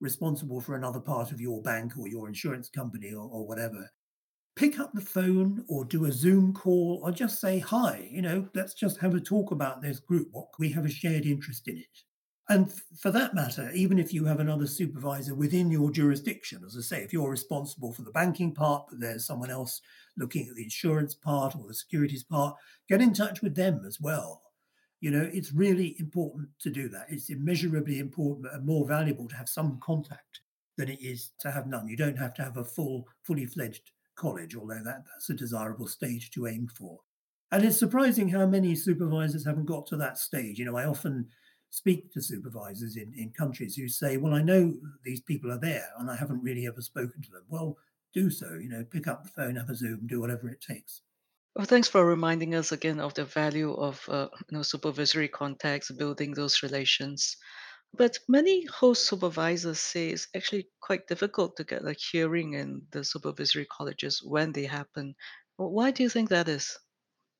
responsible 0.00 0.60
for 0.60 0.76
another 0.76 1.00
part 1.00 1.32
of 1.32 1.40
your 1.40 1.62
bank 1.62 1.94
or 1.98 2.06
your 2.06 2.28
insurance 2.28 2.68
company 2.68 3.12
or, 3.12 3.28
or 3.28 3.46
whatever, 3.46 3.90
pick 4.56 4.80
up 4.80 4.92
the 4.94 5.02
phone 5.02 5.62
or 5.68 5.84
do 5.84 6.06
a 6.06 6.12
Zoom 6.12 6.52
call 6.54 7.00
or 7.04 7.12
just 7.12 7.40
say, 7.40 7.58
hi, 7.58 8.08
you 8.10 8.22
know, 8.22 8.48
let's 8.54 8.72
just 8.72 8.98
have 8.98 9.14
a 9.14 9.20
talk 9.20 9.50
about 9.50 9.82
this 9.82 10.00
group. 10.00 10.28
What 10.32 10.48
we 10.58 10.70
have 10.72 10.86
a 10.86 10.90
shared 10.90 11.26
interest 11.26 11.68
in 11.68 11.76
it. 11.76 12.02
And 12.48 12.72
for 12.98 13.10
that 13.10 13.34
matter, 13.34 13.70
even 13.74 13.98
if 13.98 14.14
you 14.14 14.24
have 14.24 14.40
another 14.40 14.66
supervisor 14.66 15.34
within 15.34 15.70
your 15.70 15.90
jurisdiction, 15.90 16.62
as 16.64 16.76
I 16.76 16.80
say, 16.80 17.02
if 17.02 17.12
you're 17.12 17.28
responsible 17.28 17.92
for 17.92 18.02
the 18.02 18.12
banking 18.12 18.54
part, 18.54 18.86
but 18.88 19.00
there's 19.00 19.26
someone 19.26 19.50
else 19.50 19.80
looking 20.16 20.48
at 20.48 20.54
the 20.54 20.62
insurance 20.62 21.14
part 21.14 21.54
or 21.54 21.66
the 21.66 21.74
securities 21.74 22.24
part, 22.24 22.56
get 22.88 23.02
in 23.02 23.12
touch 23.12 23.42
with 23.42 23.56
them 23.56 23.82
as 23.86 24.00
well. 24.00 24.42
You 25.00 25.10
know, 25.10 25.28
it's 25.32 25.52
really 25.52 25.96
important 25.98 26.48
to 26.60 26.70
do 26.70 26.88
that. 26.90 27.06
It's 27.10 27.30
immeasurably 27.30 27.98
important 27.98 28.46
and 28.52 28.64
more 28.64 28.86
valuable 28.86 29.28
to 29.28 29.36
have 29.36 29.48
some 29.48 29.78
contact 29.82 30.40
than 30.78 30.88
it 30.88 31.02
is 31.02 31.32
to 31.40 31.50
have 31.50 31.66
none. 31.66 31.88
You 31.88 31.96
don't 31.96 32.18
have 32.18 32.32
to 32.34 32.44
have 32.44 32.56
a 32.56 32.64
full, 32.64 33.08
fully 33.24 33.46
fledged 33.46 33.90
college, 34.16 34.56
although 34.56 34.82
that, 34.82 35.04
that's 35.06 35.30
a 35.30 35.34
desirable 35.34 35.86
stage 35.86 36.30
to 36.32 36.46
aim 36.46 36.68
for. 36.68 37.00
And 37.52 37.64
it's 37.64 37.78
surprising 37.78 38.28
how 38.28 38.46
many 38.46 38.74
supervisors 38.74 39.46
haven't 39.46 39.66
got 39.66 39.86
to 39.88 39.96
that 39.98 40.18
stage. 40.18 40.58
You 40.58 40.64
know, 40.64 40.76
I 40.76 40.84
often 40.84 41.28
speak 41.70 42.12
to 42.12 42.20
supervisors 42.20 42.96
in, 42.96 43.12
in 43.16 43.30
countries 43.30 43.76
who 43.76 43.88
say, 43.88 44.16
Well, 44.16 44.34
I 44.34 44.42
know 44.42 44.74
these 45.04 45.20
people 45.20 45.52
are 45.52 45.60
there 45.60 45.88
and 45.98 46.10
I 46.10 46.16
haven't 46.16 46.42
really 46.42 46.66
ever 46.66 46.80
spoken 46.80 47.22
to 47.22 47.30
them. 47.30 47.44
Well, 47.48 47.76
do 48.12 48.30
so, 48.30 48.54
you 48.54 48.68
know, 48.68 48.84
pick 48.84 49.06
up 49.06 49.22
the 49.22 49.30
phone, 49.30 49.56
have 49.56 49.70
a 49.70 49.74
Zoom, 49.74 50.06
do 50.06 50.20
whatever 50.20 50.48
it 50.48 50.60
takes. 50.60 51.02
Well, 51.54 51.66
thanks 51.66 51.88
for 51.88 52.04
reminding 52.04 52.54
us 52.54 52.72
again 52.72 53.00
of 53.00 53.14
the 53.14 53.24
value 53.24 53.72
of 53.72 54.06
uh, 54.08 54.28
you 54.50 54.58
know 54.58 54.62
supervisory 54.62 55.28
contacts, 55.28 55.90
building 55.90 56.34
those 56.34 56.62
relations. 56.62 57.36
But 57.96 58.18
many 58.28 58.64
host 58.66 59.06
supervisors 59.08 59.80
say 59.80 60.10
it's 60.10 60.28
actually 60.36 60.70
quite 60.80 61.08
difficult 61.08 61.56
to 61.56 61.64
get 61.64 61.84
a 61.84 61.94
hearing 61.94 62.54
in 62.54 62.86
the 62.92 63.02
supervisory 63.02 63.66
colleges 63.66 64.22
when 64.22 64.52
they 64.52 64.66
happen. 64.66 65.16
Wh- 65.56 65.72
Why 65.72 65.90
do 65.90 66.04
you 66.04 66.08
think 66.08 66.28
that 66.28 66.48
is? 66.48 66.78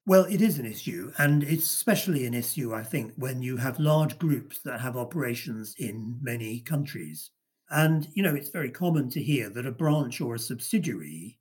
Well, 0.06 0.24
it 0.24 0.40
is 0.40 0.58
an 0.58 0.64
issue, 0.66 1.12
and 1.18 1.42
it's 1.42 1.64
especially 1.64 2.26
an 2.26 2.32
issue, 2.34 2.72
I 2.72 2.82
think, 2.84 3.14
when 3.16 3.42
you 3.42 3.56
have 3.58 3.78
large 3.80 4.18
groups 4.18 4.60
that 4.62 4.80
have 4.80 4.96
operations 4.96 5.74
in 5.76 6.18
many 6.22 6.60
countries. 6.60 7.30
And, 7.68 8.08
you 8.14 8.22
know, 8.22 8.34
it's 8.34 8.48
very 8.50 8.70
common 8.70 9.10
to 9.10 9.22
hear 9.22 9.50
that 9.50 9.66
a 9.66 9.72
branch 9.72 10.20
or 10.20 10.34
a 10.36 10.38
subsidiary, 10.38 11.40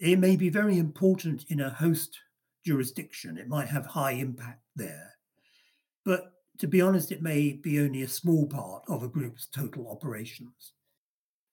it 0.00 0.18
may 0.18 0.36
be 0.36 0.50
very 0.50 0.78
important 0.78 1.44
in 1.50 1.60
a 1.60 1.70
host 1.70 2.20
jurisdiction. 2.64 3.38
It 3.38 3.48
might 3.48 3.68
have 3.68 3.86
high 3.86 4.12
impact 4.12 4.64
there. 4.76 5.14
But 6.04 6.32
to 6.62 6.68
be 6.68 6.80
honest, 6.80 7.10
it 7.10 7.22
may 7.22 7.54
be 7.54 7.80
only 7.80 8.02
a 8.02 8.08
small 8.08 8.46
part 8.46 8.84
of 8.86 9.02
a 9.02 9.08
group's 9.08 9.48
total 9.48 9.90
operations. 9.90 10.74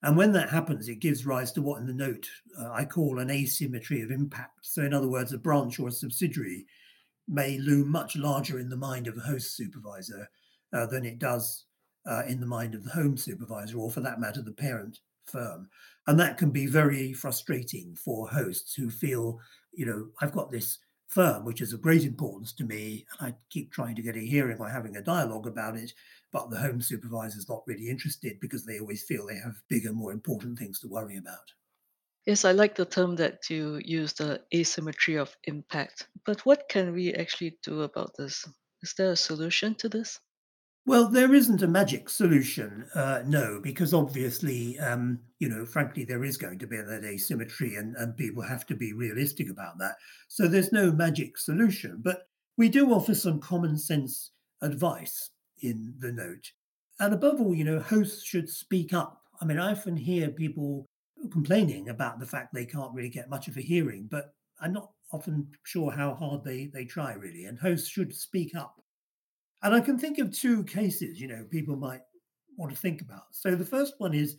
And 0.04 0.16
when 0.16 0.32
that 0.34 0.51
happens, 0.51 0.88
it 0.88 1.00
gives 1.00 1.25
rise 1.25 1.51
to 1.54 1.63
what 1.63 1.82
in 1.82 1.88
the 1.88 1.94
note 1.94 2.30
uh, 2.60 2.70
I 2.72 2.86
call 2.86 3.18
an 3.18 3.32
asymmetry 3.32 4.04
of 4.04 4.12
impact. 4.12 4.60
So, 4.62 4.84
in 4.84 4.94
other 4.94 5.08
words, 5.08 5.34
a 5.34 5.39
branch 5.39 5.80
or 5.80 5.88
a 5.88 5.92
subsidiary 5.92 6.68
may 7.28 7.58
loom 7.58 7.92
much 7.92 8.16
larger 8.18 8.60
in 8.60 8.70
the 8.70 8.78
mind 8.78 9.08
of 9.08 9.18
a 9.18 9.22
host 9.22 9.58
supervisor 9.58 10.30
uh, 10.74 10.86
than 10.86 11.06
it 11.06 11.18
does 11.18 11.66
uh, 12.06 12.22
in 12.28 12.39
the 12.39 12.46
mind 12.46 12.75
of 12.75 12.84
the 12.84 12.92
home 12.92 13.18
supervisor, 13.18 13.80
or 13.80 13.89
for 13.89 14.01
that 14.01 14.20
matter, 14.20 14.44
the 14.44 14.51
parent 14.51 15.00
firm. 15.25 15.68
And 16.06 16.20
that 16.20 16.38
can 16.38 16.51
be 16.51 16.68
very 16.68 17.13
frustrating 17.13 17.96
for 17.96 18.30
hosts 18.30 18.75
who 18.75 18.92
feel, 18.92 19.39
you 19.74 19.88
know, 19.88 20.10
I've 20.22 20.34
got 20.34 20.51
this 20.51 20.78
firm 21.10 21.44
which 21.44 21.60
is 21.60 21.74
of 21.74 21.82
great 21.82 22.04
importance 22.04 22.54
to 22.54 22.63
me, 22.63 23.06
and 23.12 23.34
I 23.34 23.38
keep 23.50 23.72
trying 23.72 23.96
to 23.96 24.01
get 24.01 24.16
a 24.16 24.20
hearing 24.20 24.58
by 24.58 24.70
having 24.70 24.96
a 24.96 25.01
dialogue 25.01 25.48
about 25.48 25.75
it, 25.75 25.94
but 26.32 26.50
the 26.50 26.60
home 26.60 26.82
supervisor 26.82 27.38
is 27.38 27.50
not 27.50 27.63
really 27.66 27.89
interested 27.89 28.39
because 28.39 28.66
they 28.66 28.80
always 28.80 29.04
feel 29.04 29.25
they 29.25 29.36
have 29.36 29.62
bigger, 29.68 29.92
more 29.92 30.12
important 30.12 30.58
things 30.58 30.80
to 30.80 30.88
worry 30.88 31.18
about. 31.18 31.51
Yes, 32.25 32.46
I 32.46 32.51
like 32.51 32.75
the 32.75 32.86
term 32.86 33.16
that 33.16 33.50
you 33.50 33.82
use, 33.84 34.13
the 34.13 34.44
asymmetry 34.54 35.16
of 35.16 35.36
impact. 35.46 36.08
But 36.25 36.46
what 36.46 36.70
can 36.70 36.94
we 36.94 37.13
actually 37.13 37.58
do 37.63 37.82
about 37.82 38.16
this? 38.18 38.48
Is 38.84 38.94
there 38.94 39.12
a 39.12 39.16
solution 39.16 39.74
to 39.75 39.89
this? 39.89 40.20
Well, 40.86 41.07
there 41.07 41.33
isn't 41.33 41.62
a 41.62 41.67
magic 41.67 42.09
solution, 42.09 42.86
uh, 42.95 43.21
no, 43.25 43.59
because 43.62 43.93
obviously, 43.93 44.79
um, 44.79 45.19
you 45.39 45.48
know, 45.48 45.65
frankly, 45.65 46.03
there 46.03 46.24
is 46.24 46.38
going 46.38 46.57
to 46.59 46.67
be 46.67 46.77
that 46.77 47.03
asymmetry, 47.03 47.75
and, 47.75 47.95
and 47.95 48.17
people 48.17 48.41
have 48.41 48.65
to 48.67 48.75
be 48.75 48.93
realistic 48.93 49.50
about 49.50 49.77
that. 49.79 49.95
So 50.27 50.48
there's 50.48 50.71
no 50.71 50.91
magic 50.91 51.38
solution, 51.38 52.01
but 52.03 52.27
we 52.57 52.69
do 52.69 52.91
offer 52.91 53.13
some 53.13 53.39
common 53.39 53.77
sense 53.77 54.31
advice 54.62 55.29
in 55.62 55.93
the 56.00 56.12
note. 56.12 56.51
And 57.00 57.13
above 57.13 57.39
all, 57.39 57.53
you 57.53 57.63
know, 57.63 57.79
hosts 57.79 58.24
should 58.24 58.50
speak 58.50 58.91
up. 58.91 59.21
I 59.41 59.45
mean, 59.45 59.59
I 59.59 59.71
often 59.71 59.95
hear 59.95 60.29
people 60.29 60.86
complaining 61.31 61.89
about 61.89 62.19
the 62.19 62.25
fact 62.25 62.53
they 62.53 62.65
can't 62.65 62.93
really 62.93 63.09
get 63.09 63.29
much 63.29 63.48
of 63.48 63.57
a 63.57 63.62
hearing, 63.62 64.07
but 64.09 64.33
I'm 64.59 64.74
not 64.74 64.91
often 65.12 65.50
sure 65.63 65.91
how 65.91 66.15
hard 66.15 66.43
they, 66.43 66.69
they 66.74 66.86
try, 66.86 67.13
really. 67.13 67.45
And 67.45 67.59
hosts 67.59 67.89
should 67.89 68.13
speak 68.13 68.55
up 68.55 68.81
and 69.63 69.74
I 69.74 69.82
can 69.82 69.98
think 69.98 70.20
of 70.20 70.32
two 70.32 70.63
cases, 70.63 71.20
you 71.20 71.28
know, 71.28 71.46
people 71.50 71.75
might 71.75 72.01
want 72.58 72.72
to 72.72 72.78
think 72.78 73.01
about. 73.01 73.24
So 73.32 73.56
the 73.56 73.66
first 73.66 73.96
one 73.98 74.13
is 74.13 74.38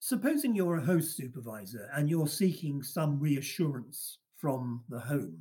supposing 0.00 0.54
you're 0.54 0.76
a 0.76 0.84
host 0.84 1.16
supervisor 1.16 1.88
and 1.94 2.08
you're 2.08 2.28
seeking 2.28 2.82
some 2.82 3.18
reassurance 3.18 4.18
from 4.36 4.84
the 4.88 5.00
home 5.00 5.38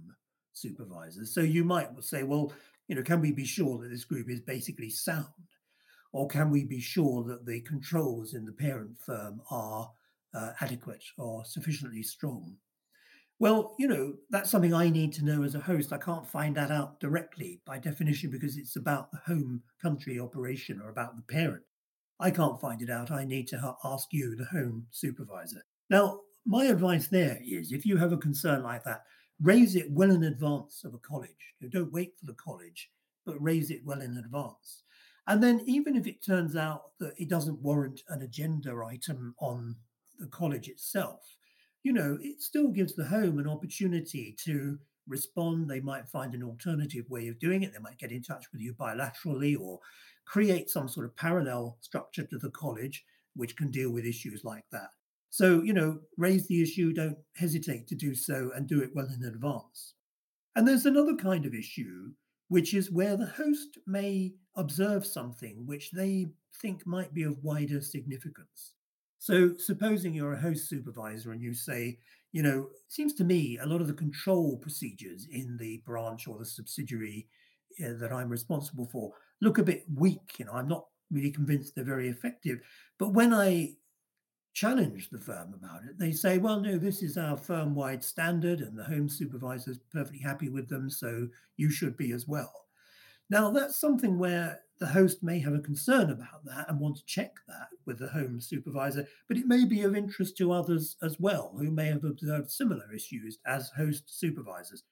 supervisor. 0.54 1.26
So 1.26 1.42
you 1.42 1.64
might 1.64 1.90
say, 2.04 2.24
well, 2.24 2.52
you 2.88 2.96
know, 2.96 3.04
can 3.04 3.22
we 3.22 3.32
be 3.32 3.46
sure 3.46 3.78
that 3.80 3.90
this 3.90 4.06
group 4.06 4.30
is 4.30 4.42
basically 4.42 4.90
sound? 4.90 5.26
Or 6.14 6.28
can 6.28 6.50
we 6.50 6.64
be 6.64 6.80
sure 6.80 7.24
that 7.26 7.46
the 7.46 7.62
controls 7.62 8.34
in 8.34 8.46
the 8.46 8.54
parent 8.54 8.98
firm 9.06 9.42
are 9.52 9.92
uh, 10.34 10.54
adequate 10.62 11.04
or 11.18 11.46
sufficiently 11.46 12.02
strong? 12.02 12.56
Well, 13.40 13.76
you 13.78 13.88
know, 13.88 14.16
that's 14.30 14.50
something 14.50 14.74
I 14.74 14.90
need 14.90 15.14
to 15.14 15.26
know 15.26 15.44
as 15.44 15.54
a 15.54 15.60
host. 15.60 15.94
I 15.94 16.00
can't 16.00 16.28
find 16.28 16.56
that 16.56 16.72
out 16.72 17.00
directly 17.00 17.62
by 17.66 17.78
definition 17.78 18.32
because 18.32 18.58
it's 18.58 18.76
about 18.76 19.12
the 19.12 19.20
home 19.20 19.62
country 19.82 20.20
operation 20.20 20.82
or 20.82 20.90
about 20.90 21.16
the 21.16 21.22
parent. 21.22 21.64
I 22.20 22.32
can't 22.32 22.60
find 22.60 22.82
it 22.82 22.90
out. 22.90 23.12
I 23.12 23.26
need 23.26 23.48
to 23.50 23.76
ask 23.84 24.08
you, 24.12 24.36
the 24.36 24.46
home 24.46 24.88
supervisor. 24.90 25.64
Now, 25.90 26.22
my 26.46 26.66
advice 26.66 27.08
there 27.08 27.40
is 27.46 27.72
if 27.72 27.86
you 27.86 27.98
have 27.98 28.12
a 28.12 28.18
concern 28.18 28.64
like 28.64 28.84
that, 28.86 29.04
raise 29.40 29.76
it 29.76 29.92
well 29.92 30.10
in 30.10 30.24
advance 30.24 30.84
of 30.84 30.96
a 30.96 31.00
college. 31.00 31.54
Don't 31.70 31.94
wait 31.94 32.18
for 32.20 32.26
the 32.26 32.34
college, 32.34 32.90
but 33.24 33.40
raise 33.42 33.70
it 33.70 33.86
well 33.86 34.02
in 34.02 34.18
advance. 34.18 34.84
And 35.28 35.44
then, 35.44 35.62
even 35.68 35.96
if 35.96 36.08
it 36.08 36.24
turns 36.26 36.56
out 36.56 36.98
that 37.00 37.14
it 37.18 37.30
doesn't 37.30 37.62
warrant 37.62 38.02
an 38.08 38.24
agenda 38.24 38.74
item 38.84 39.36
on 39.40 39.76
the 40.18 40.28
college 40.28 40.70
itself, 40.70 41.37
you 41.88 41.94
know, 41.94 42.18
it 42.22 42.42
still 42.42 42.68
gives 42.68 42.96
the 42.96 43.06
home 43.06 43.40
an 43.40 43.48
opportunity 43.48 44.36
to 44.44 44.78
respond. 45.08 45.70
They 45.70 45.80
might 45.80 46.10
find 46.10 46.36
an 46.36 46.44
alternative 46.44 47.06
way 47.10 47.30
of 47.30 47.40
doing 47.40 47.64
it. 47.64 47.72
They 47.72 47.80
might 47.80 47.98
get 47.98 48.12
in 48.12 48.22
touch 48.22 48.48
with 48.52 48.60
you 48.62 48.74
bilaterally 48.74 49.58
or 49.58 49.80
create 50.26 50.70
some 50.70 50.90
sort 50.90 51.06
of 51.06 51.16
parallel 51.16 51.78
structure 51.80 52.26
to 52.26 52.38
the 52.40 52.50
college 52.50 53.06
which 53.38 53.56
can 53.56 53.72
deal 53.72 53.90
with 53.90 54.04
issues 54.04 54.44
like 54.44 54.66
that. 54.74 54.90
So, 55.30 55.62
you 55.64 55.72
know, 55.72 56.00
raise 56.18 56.46
the 56.48 56.62
issue, 56.62 56.92
don't 56.92 57.20
hesitate 57.38 57.88
to 57.88 57.96
do 57.96 58.14
so, 58.14 58.52
and 58.54 58.68
do 58.68 58.82
it 58.82 58.92
well 58.94 59.08
in 59.08 59.24
advance. 59.24 59.94
And 60.58 60.68
there's 60.68 60.86
another 60.86 61.16
kind 61.16 61.46
of 61.46 61.54
issue, 61.54 62.12
which 62.50 62.74
is 62.74 62.92
where 62.92 63.16
the 63.16 63.28
host 63.28 63.78
may 63.88 64.34
observe 64.58 65.06
something 65.06 65.66
which 65.66 65.92
they 65.92 66.26
think 66.62 66.86
might 66.86 67.14
be 67.14 67.24
of 67.24 67.42
wider 67.42 67.80
significance. 67.80 68.74
So, 69.20 69.56
supposing 69.58 70.14
you're 70.14 70.34
a 70.34 70.40
host 70.42 70.70
supervisor 70.70 71.32
and 71.32 71.42
you 71.42 71.54
say, 71.54 72.00
you 72.32 72.44
know, 72.44 72.70
seems 72.88 73.14
to 73.16 73.24
me 73.24 73.58
a 73.58 73.66
lot 73.66 73.82
of 73.82 73.88
the 73.88 73.94
control 73.94 74.58
procedures 74.58 75.28
in 75.32 75.58
the 75.58 75.82
branch 75.86 76.28
or 76.28 76.38
the 76.38 76.46
subsidiary 76.46 77.28
uh, 77.84 77.94
that 78.00 78.12
I'm 78.14 78.30
responsible 78.30 78.86
for 78.86 79.14
look 79.42 79.58
a 79.58 79.64
bit 79.64 79.86
weak. 79.94 80.36
You 80.38 80.46
know, 80.46 80.54
I'm 80.54 80.68
not 80.68 80.88
really 81.12 81.32
convinced 81.32 81.76
they're 81.76 81.84
very 81.84 82.10
effective. 82.10 82.60
But 83.00 83.10
when 83.14 83.34
I 83.34 83.76
challenge 84.54 85.10
the 85.10 85.20
firm 85.20 85.54
about 85.54 85.84
it, 85.84 86.00
they 86.00 86.12
say, 86.12 86.38
well, 86.38 86.60
no, 86.60 86.78
this 86.78 87.04
is 87.04 87.18
our 87.18 87.38
firm 87.38 87.76
wide 87.76 88.04
standard 88.04 88.60
and 88.62 88.78
the 88.78 88.84
home 88.84 89.08
supervisor 89.10 89.72
is 89.72 89.80
perfectly 89.92 90.20
happy 90.20 90.50
with 90.50 90.68
them. 90.68 90.90
So 90.90 91.30
you 91.58 91.70
should 91.70 91.96
be 91.96 92.12
as 92.12 92.28
well. 92.28 92.54
Now, 93.30 93.52
that's 93.52 93.78
something 93.80 94.18
where 94.20 94.62
the 94.80 94.88
host 94.88 95.24
may 95.24 95.40
have 95.40 95.54
a 95.54 95.60
concern 95.60 96.10
about 96.10 96.46
that 96.46 96.70
and 96.70 96.80
want 96.80 96.98
to 96.98 97.06
check 97.06 97.36
that 97.48 97.70
with 97.86 98.00
the 98.00 98.10
home 98.10 98.40
supervisor, 98.40 99.08
but 99.28 99.38
it 99.38 99.48
may 99.48 99.66
be 99.66 99.82
of 99.82 99.96
interest 99.96 100.38
to 100.38 100.52
others 100.52 100.98
as 101.02 101.20
well 101.20 101.56
who 101.58 101.72
may 101.72 101.88
have 101.88 102.04
observed 102.04 102.52
similar 102.52 102.92
issues 102.94 103.40
as 103.46 103.72
host 103.76 104.04
supervisors. 104.08 104.84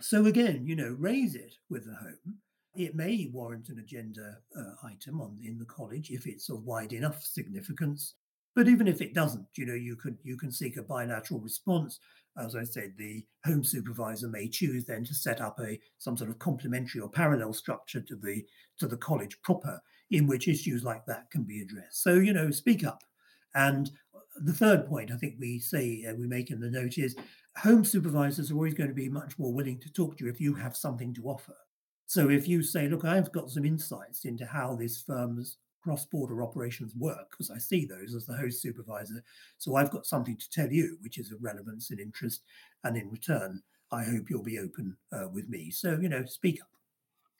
So, 0.00 0.26
again, 0.26 0.64
you 0.64 0.76
know, 0.76 0.96
raise 0.98 1.34
it 1.34 1.54
with 1.68 1.84
the 1.84 1.94
home. 1.94 2.38
It 2.74 2.94
may 2.94 3.28
warrant 3.32 3.68
an 3.68 3.78
agenda 3.78 4.38
uh, 4.56 4.86
item 4.86 5.20
on 5.20 5.38
in 5.44 5.58
the 5.58 5.64
college 5.64 6.10
if 6.10 6.26
it's 6.26 6.48
of 6.48 6.64
wide 6.64 6.92
enough 6.92 7.22
significance. 7.22 8.14
But 8.58 8.66
even 8.66 8.88
if 8.88 9.00
it 9.00 9.14
doesn't, 9.14 9.46
you 9.56 9.66
know, 9.66 9.74
you 9.74 9.94
could 9.94 10.18
you 10.24 10.36
can 10.36 10.50
seek 10.50 10.78
a 10.78 10.82
bilateral 10.82 11.38
response 11.38 12.00
as 12.36 12.56
I 12.56 12.64
said, 12.64 12.94
the 12.96 13.24
home 13.44 13.62
supervisor 13.62 14.26
may 14.26 14.48
choose 14.48 14.84
then 14.84 15.04
to 15.04 15.14
set 15.14 15.40
up 15.40 15.60
a 15.60 15.78
some 15.98 16.16
sort 16.16 16.28
of 16.28 16.40
complementary 16.40 17.00
or 17.00 17.08
parallel 17.08 17.52
structure 17.52 18.00
to 18.00 18.16
the 18.16 18.44
to 18.78 18.88
the 18.88 18.96
college 18.96 19.40
proper, 19.42 19.80
in 20.10 20.26
which 20.26 20.48
issues 20.48 20.82
like 20.82 21.06
that 21.06 21.30
can 21.30 21.44
be 21.44 21.62
addressed. 21.62 22.02
So 22.02 22.14
you 22.14 22.32
know, 22.32 22.50
speak 22.50 22.84
up. 22.84 23.04
And 23.54 23.92
the 24.40 24.52
third 24.52 24.88
point 24.88 25.12
I 25.12 25.16
think 25.18 25.36
we 25.38 25.60
say 25.60 26.04
uh, 26.08 26.14
we 26.16 26.26
make 26.26 26.50
in 26.50 26.58
the 26.58 26.68
note 26.68 26.98
is 26.98 27.14
home 27.58 27.84
supervisors 27.84 28.50
are 28.50 28.54
always 28.54 28.74
going 28.74 28.90
to 28.90 28.94
be 28.94 29.08
much 29.08 29.38
more 29.38 29.52
willing 29.52 29.78
to 29.78 29.92
talk 29.92 30.18
to 30.18 30.24
you 30.24 30.30
if 30.32 30.40
you 30.40 30.52
have 30.54 30.76
something 30.76 31.14
to 31.14 31.28
offer. 31.28 31.56
So 32.06 32.28
if 32.28 32.48
you 32.48 32.64
say, 32.64 32.88
look, 32.88 33.04
I've 33.04 33.30
got 33.30 33.50
some 33.50 33.64
insights 33.64 34.24
into 34.24 34.46
how 34.46 34.74
this 34.74 35.00
firm's 35.00 35.58
cross-border 35.82 36.42
operations 36.42 36.94
work 36.96 37.30
because 37.30 37.50
I 37.50 37.58
see 37.58 37.86
those 37.86 38.14
as 38.14 38.26
the 38.26 38.36
host 38.36 38.60
supervisor. 38.60 39.22
So 39.58 39.76
I've 39.76 39.90
got 39.90 40.06
something 40.06 40.36
to 40.36 40.50
tell 40.50 40.70
you, 40.72 40.98
which 41.00 41.18
is 41.18 41.32
of 41.32 41.42
relevance 41.42 41.90
and 41.90 42.00
interest. 42.00 42.42
And 42.84 42.96
in 42.96 43.10
return, 43.10 43.62
I 43.90 44.04
hope 44.04 44.28
you'll 44.28 44.42
be 44.42 44.58
open 44.58 44.96
uh, 45.12 45.28
with 45.32 45.48
me. 45.48 45.70
So, 45.70 45.98
you 46.00 46.08
know, 46.08 46.24
speak 46.26 46.60
up. 46.60 46.68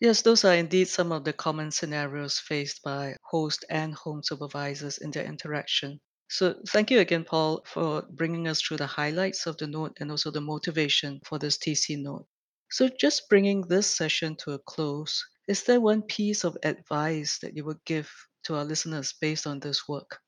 Yes, 0.01 0.23
those 0.23 0.45
are 0.45 0.55
indeed 0.55 0.89
some 0.89 1.11
of 1.11 1.25
the 1.25 1.33
common 1.33 1.71
scenarios 1.73 2.39
faced 2.39 2.83
by 2.85 3.17
host 3.25 3.65
and 3.69 3.95
home 3.95 4.23
supervisors 4.23 4.99
in 4.99 5.11
their 5.11 5.25
interaction. 5.25 6.01
So, 6.31 6.55
thank 6.69 6.91
you 6.91 7.01
again, 7.01 7.25
Paul, 7.25 7.65
for 7.67 8.03
bringing 8.11 8.47
us 8.47 8.61
through 8.61 8.77
the 8.77 8.87
highlights 8.87 9.47
of 9.47 9.57
the 9.57 9.67
note 9.67 9.97
and 9.99 10.11
also 10.11 10.31
the 10.31 10.41
motivation 10.41 11.21
for 11.25 11.39
this 11.39 11.59
TC 11.59 12.01
note. 12.01 12.27
So, 12.71 12.89
just 12.89 13.29
bringing 13.29 13.63
this 13.63 13.91
session 13.91 14.37
to 14.37 14.53
a 14.53 14.59
close, 14.61 15.25
is 15.49 15.65
there 15.65 15.81
one 15.81 16.03
piece 16.03 16.45
of 16.45 16.57
advice 16.63 17.39
that 17.41 17.57
you 17.57 17.65
would 17.65 17.83
give 17.87 18.11
to 18.45 18.55
our 18.55 18.65
listeners 18.65 19.15
based 19.21 19.47
on 19.47 19.59
this 19.59 19.89
work? 19.89 20.21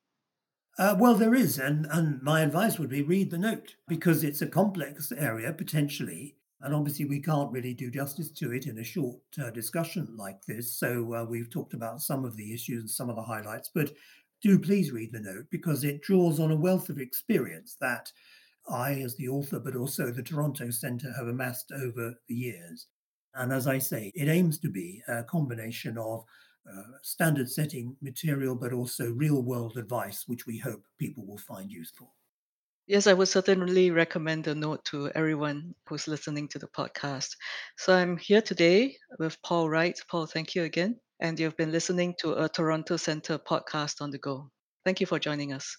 Uh, 0.79 0.95
well, 0.97 1.15
there 1.15 1.35
is, 1.35 1.59
and 1.59 1.85
and 1.91 2.21
my 2.23 2.41
advice 2.41 2.79
would 2.79 2.89
be 2.89 3.01
read 3.01 3.29
the 3.29 3.37
note 3.37 3.75
because 3.87 4.23
it's 4.23 4.41
a 4.41 4.47
complex 4.47 5.11
area 5.11 5.53
potentially, 5.53 6.35
and 6.61 6.73
obviously 6.73 7.05
we 7.05 7.21
can't 7.21 7.51
really 7.51 7.73
do 7.73 7.91
justice 7.91 8.31
to 8.31 8.51
it 8.51 8.65
in 8.65 8.79
a 8.79 8.83
short 8.83 9.19
uh, 9.41 9.51
discussion 9.51 10.07
like 10.17 10.43
this. 10.47 10.73
So 10.73 11.13
uh, 11.13 11.25
we've 11.25 11.49
talked 11.49 11.73
about 11.73 12.01
some 12.01 12.25
of 12.25 12.35
the 12.35 12.53
issues 12.53 12.81
and 12.81 12.89
some 12.89 13.09
of 13.09 13.15
the 13.15 13.21
highlights, 13.21 13.69
but 13.73 13.91
do 14.41 14.57
please 14.57 14.91
read 14.91 15.11
the 15.11 15.19
note 15.19 15.45
because 15.51 15.83
it 15.83 16.01
draws 16.01 16.39
on 16.39 16.51
a 16.51 16.55
wealth 16.55 16.89
of 16.89 16.97
experience 16.97 17.75
that 17.79 18.11
I, 18.67 18.93
as 19.01 19.15
the 19.15 19.27
author, 19.27 19.59
but 19.59 19.75
also 19.75 20.11
the 20.11 20.23
Toronto 20.23 20.69
Centre, 20.71 21.13
have 21.17 21.27
amassed 21.27 21.71
over 21.71 22.15
the 22.27 22.35
years. 22.35 22.87
And 23.35 23.51
as 23.53 23.67
I 23.67 23.77
say, 23.77 24.11
it 24.15 24.27
aims 24.27 24.59
to 24.59 24.69
be 24.69 25.01
a 25.07 25.23
combination 25.23 25.97
of 25.97 26.25
uh, 26.69 26.97
standard 27.01 27.49
setting 27.49 27.95
material, 28.01 28.55
but 28.55 28.73
also 28.73 29.11
real 29.11 29.41
world 29.41 29.77
advice, 29.77 30.27
which 30.27 30.45
we 30.45 30.57
hope 30.57 30.83
people 30.99 31.25
will 31.25 31.37
find 31.37 31.71
useful. 31.71 32.13
Yes, 32.87 33.07
I 33.07 33.13
would 33.13 33.29
certainly 33.29 33.89
recommend 33.89 34.43
the 34.43 34.55
note 34.55 34.83
to 34.85 35.09
everyone 35.11 35.73
who's 35.87 36.07
listening 36.07 36.47
to 36.49 36.59
the 36.59 36.67
podcast. 36.67 37.35
So 37.77 37.93
I'm 37.95 38.17
here 38.17 38.41
today 38.41 38.97
with 39.17 39.41
Paul 39.43 39.69
Wright. 39.69 39.97
Paul, 40.09 40.25
thank 40.25 40.55
you 40.55 40.63
again. 40.63 40.99
And 41.19 41.39
you've 41.39 41.55
been 41.55 41.71
listening 41.71 42.15
to 42.19 42.43
a 42.43 42.49
Toronto 42.49 42.97
Centre 42.97 43.37
podcast 43.37 44.01
on 44.01 44.11
the 44.11 44.17
go. 44.17 44.49
Thank 44.83 44.99
you 44.99 45.07
for 45.07 45.19
joining 45.19 45.53
us. 45.53 45.77